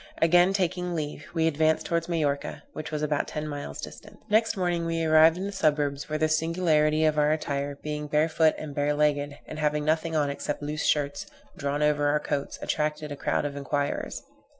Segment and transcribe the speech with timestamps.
[0.19, 4.17] Again taking leave, we advanced towards Majorca, which was about ten miles distant.
[4.31, 8.55] Next morning we arrived in the suburbs, where the singularity of our attire, being barefoot
[8.57, 13.11] and bare legged, and having nothing on except loose shirts, drawn over our coats, attracted
[13.11, 14.23] a crowd of enquirers.